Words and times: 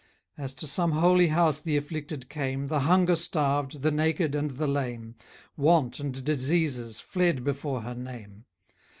As 0.35 0.55
to 0.55 0.65
some 0.65 0.93
holy 0.93 1.27
house 1.27 1.59
the 1.61 1.77
afflicted 1.77 2.27
came,} 2.27 2.65
The 2.69 2.79
hunger 2.79 3.15
starved, 3.15 3.83
the 3.83 3.91
naked, 3.91 4.33
and 4.33 4.49
the 4.49 4.65
lame,} 4.65 5.13
Want 5.55 5.99
and 5.99 6.23
diseases 6.23 6.99
fled 6.99 7.43
before 7.43 7.81
her 7.83 7.93
name. 7.93 8.45